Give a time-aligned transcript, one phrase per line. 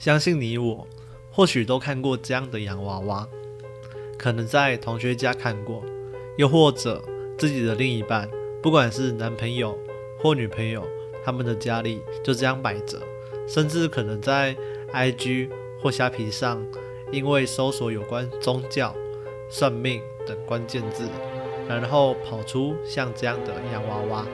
[0.00, 0.86] 相信你我
[1.30, 3.28] 或许都看过这样的洋娃娃，
[4.18, 5.84] 可能在同学家看过，
[6.38, 7.04] 又或者
[7.36, 8.26] 自己的另一半，
[8.62, 9.78] 不管是男朋友
[10.18, 10.82] 或女朋友，
[11.22, 12.98] 他们的家里就这样摆着，
[13.46, 14.56] 甚至可能在
[14.94, 15.50] IG
[15.82, 16.66] 或虾皮上，
[17.12, 18.96] 因为搜索有关宗教、
[19.50, 21.06] 算命等关键字，
[21.68, 24.26] 然后跑出像这样的洋娃娃。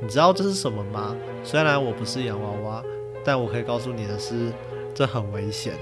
[0.00, 1.16] 你知道这是什么吗？
[1.44, 2.84] 虽然我不是洋娃娃，
[3.24, 4.52] 但我可以告诉你的是，
[4.94, 5.72] 这很危险。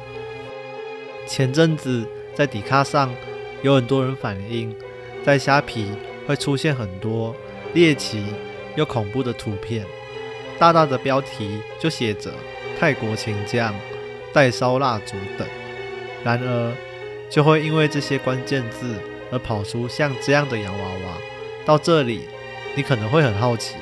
[1.27, 3.15] 前阵子在迪卡上
[3.63, 4.75] 有很多人反映，
[5.25, 5.93] 在虾皮
[6.27, 7.35] 会出现很多
[7.75, 8.25] 猎奇
[8.75, 9.87] 又恐怖的图片，
[10.59, 12.33] 大大的标题就写着
[12.81, 13.75] “泰国情将”、
[14.33, 15.47] “带烧蜡烛”等。
[16.25, 16.73] 然而，
[17.29, 18.97] 就会因为这些关键字
[19.31, 21.19] 而跑出像这样的洋娃娃。
[21.65, 22.23] 到这里，
[22.75, 23.77] 你可能会很好奇。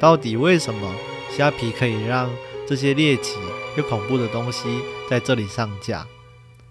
[0.00, 0.94] 到底为什么
[1.30, 2.30] 虾皮可以让
[2.66, 3.38] 这些猎奇
[3.76, 6.06] 又恐怖的东西在这里上架？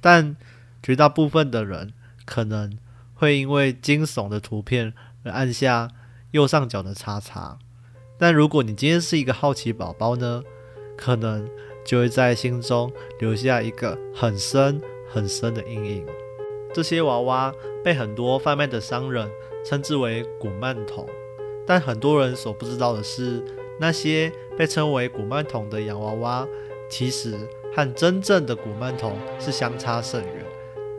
[0.01, 0.35] 但
[0.81, 1.93] 绝大部分的人
[2.25, 2.77] 可能
[3.13, 4.93] 会因为惊悚的图片
[5.23, 5.89] 而按下
[6.31, 7.57] 右上角的叉叉。
[8.17, 10.43] 但如果你今天是一个好奇宝宝呢？
[10.95, 11.49] 可能
[11.83, 16.05] 就会在心中留下一个很深很深的阴影。
[16.71, 17.51] 这些娃娃
[17.83, 19.29] 被很多贩卖的商人
[19.65, 21.09] 称之为古曼童。
[21.65, 23.43] 但很多人所不知道的是，
[23.79, 26.47] 那些被称为古曼童的洋娃娃，
[26.95, 27.33] 其实
[27.75, 30.45] 和真正的古曼童是相差甚远。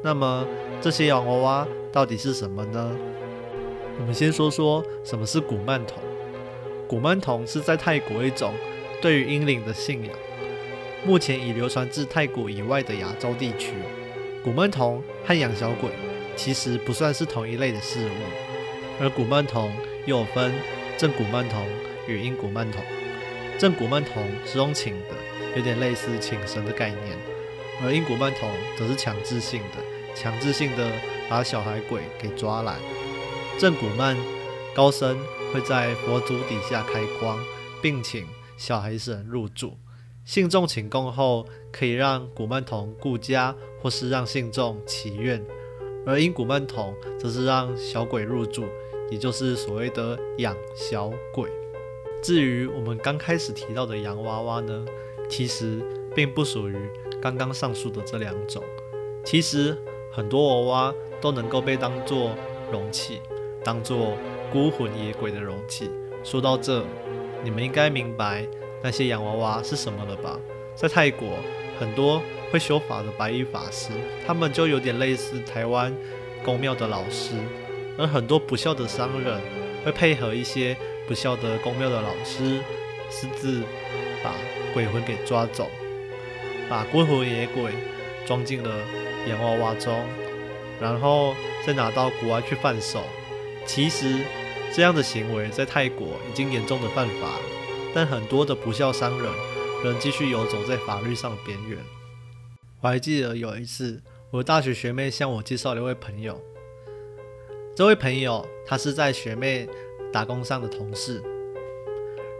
[0.03, 0.45] 那么
[0.81, 2.97] 这些洋娃娃到底是什么呢？
[4.00, 6.03] 我们先说说什么是古曼童。
[6.89, 8.53] 古曼童是在泰国一种
[9.00, 10.12] 对于阴灵的信仰，
[11.06, 13.75] 目前已流传至泰国以外的亚洲地区。
[14.42, 15.91] 古曼童和养小鬼
[16.34, 19.71] 其实不算是同一类的事物，而古曼童。
[20.06, 20.53] 又分
[20.99, 21.66] 正古曼童
[22.06, 22.84] 与阴古曼童。
[23.59, 25.15] 正古曼童是用请的，
[25.56, 27.16] 有点类似请神的概念；
[27.82, 30.91] 而阴古曼童则是强制性的，强制性的
[31.28, 32.76] 把小孩鬼给抓来。
[33.59, 34.16] 正古曼
[34.75, 35.19] 高僧
[35.53, 37.38] 会在佛祖底下开光，
[37.81, 38.26] 并请
[38.56, 39.78] 小孩神入住。
[40.25, 45.41] 信众请供后，可以让古曼童顾家，或是让信众祈愿；
[46.04, 48.64] 而阴古曼童则是让小鬼入住。
[49.10, 51.48] 也就是所谓的养小鬼。
[52.25, 54.87] 至于我们刚开始提到的洋娃娃呢，
[55.29, 56.75] 其实并不属于
[57.21, 58.65] 刚刚上述的这两种。
[59.23, 59.77] 其实
[60.11, 62.31] 很多娃娃都能够被当作
[62.73, 63.21] 容器，
[63.62, 64.17] 当做
[64.51, 65.91] 孤魂野鬼的容器。
[66.23, 66.83] 说到这，
[67.43, 68.49] 你们应该明白
[68.83, 70.41] 那些洋娃娃是什么了吧？
[70.75, 71.29] 在泰国，
[71.79, 73.91] 很多会修法的白衣法师，
[74.27, 75.95] 他们就有点类似台湾
[76.43, 77.35] 宫庙的老师。
[77.99, 79.43] 而很多不孝的商人
[79.85, 80.75] 会配合一些
[81.06, 82.60] 不孝的公庙的老师，
[83.10, 83.62] 私自
[84.22, 84.34] 把
[84.72, 85.70] 鬼魂给抓走，
[86.69, 87.72] 把孤魂野鬼
[88.26, 88.84] 装进了
[89.26, 90.04] 洋娃娃中，
[90.81, 91.34] 然后
[91.66, 93.03] 再拿到国外去贩售。
[93.66, 94.20] 其实
[94.72, 97.38] 这样的行为在泰国已经严重的犯法，
[97.94, 99.32] 但很多的不孝商人
[99.84, 101.78] 仍继续游走在法律上的边缘。
[102.81, 106.41] 我还记得有一次，我的大学学妹向我介绍了一位朋友。
[107.75, 109.69] 这位朋友，他是在学妹
[110.14, 111.20] 打工上的同事。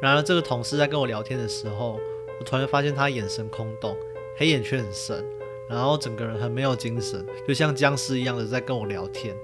[0.01, 1.99] 然而，这个同事在跟我聊天的时候，
[2.39, 3.97] 我突然发现他眼神空洞，
[4.37, 5.25] 黑眼圈很深，
[5.69, 9.35] 然后整个人很没有精神，就像僵尸一样的在跟我聊天。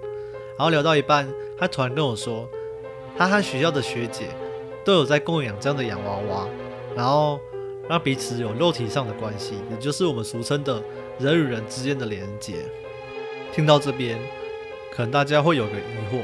[0.57, 2.49] 然后聊到一半，他突然跟我说，
[3.19, 4.29] 他和学校的学姐
[4.85, 6.49] 都有在供养这样的洋娃娃，
[6.95, 7.41] 然后
[7.89, 10.81] 让彼此有肉体上的关系，也就是我们俗称的
[11.19, 12.55] 人与人之间的连接。
[13.53, 14.17] 听到这边。
[14.93, 16.21] 可能大家会有个疑惑，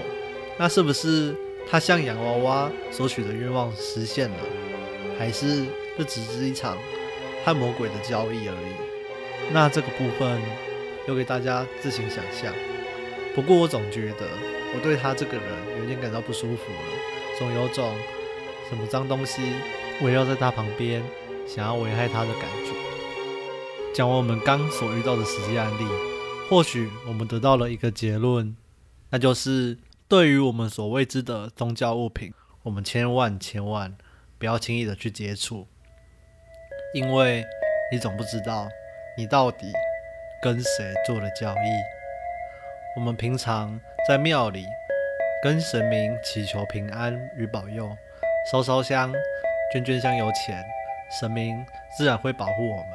[0.59, 1.35] 那是不是
[1.69, 4.39] 他向洋娃娃所许的愿望实现了，
[5.19, 5.65] 还是
[5.99, 6.79] 这只是一场
[7.45, 9.53] 和魔鬼的交易而已？
[9.53, 10.41] 那这个部分
[11.07, 12.53] 留给大家自行想象。
[13.35, 14.29] 不过我总觉得
[14.75, 15.45] 我对他这个人
[15.81, 17.95] 有点感到不舒服了，总有种
[18.69, 19.43] 什么脏东西
[20.03, 21.03] 围绕在他旁边，
[21.47, 22.73] 想要危害他的感觉。
[23.93, 25.87] 讲完我们刚所遇到的实际案例。
[26.49, 28.57] 或许我们得到了一个结论，
[29.11, 29.77] 那就是
[30.09, 32.33] 对于我们所未知的宗教物品，
[32.63, 33.97] 我们千万千万
[34.39, 35.67] 不要轻易的去接触，
[36.95, 37.45] 因为
[37.91, 38.69] 你总不知道
[39.19, 39.73] 你到底
[40.41, 41.69] 跟谁做了交易。
[42.95, 44.65] 我们平常在庙里
[45.43, 47.91] 跟神明祈求平安与保佑，
[48.53, 49.13] 烧烧香、
[49.73, 50.65] 捐捐香油钱，
[51.19, 51.67] 神明
[51.99, 52.91] 自然会保护我们。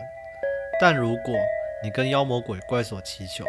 [0.79, 1.35] 但如果
[1.83, 3.43] 你跟妖魔鬼怪所祈求，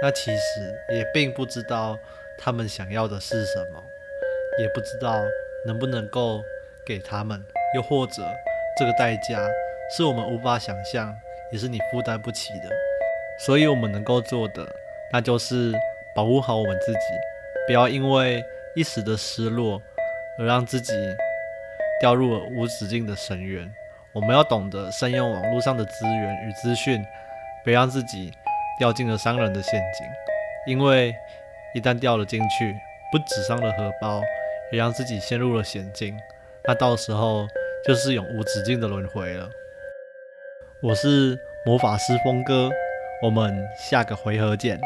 [0.00, 1.98] 那其实也并不知道
[2.38, 3.82] 他们想要的是什么，
[4.58, 5.22] 也不知道
[5.66, 6.42] 能不能够
[6.84, 7.44] 给他们，
[7.74, 8.22] 又或者
[8.78, 9.38] 这个代价
[9.96, 11.14] 是我们无法想象，
[11.52, 12.70] 也是你负担不起的。
[13.38, 14.66] 所以，我们能够做的，
[15.12, 15.72] 那就是
[16.14, 16.98] 保护好我们自己，
[17.66, 18.44] 不要因为
[18.74, 19.80] 一时的失落
[20.38, 20.92] 而让自己
[22.00, 23.72] 掉入了无止境的深渊。
[24.12, 27.02] 我们要懂得善用网络上的资源与资讯，
[27.64, 28.32] 别让自己
[28.78, 30.06] 掉进了商人的陷阱。
[30.66, 31.14] 因为
[31.74, 32.74] 一旦掉了进去，
[33.10, 34.20] 不止伤了荷包，
[34.70, 36.14] 也让自己陷入了险境。
[36.64, 37.46] 那到时候
[37.84, 39.48] 就是永无止境的轮回了。
[40.82, 42.70] 我是魔法师峰哥，
[43.22, 44.78] 我们下个回合见。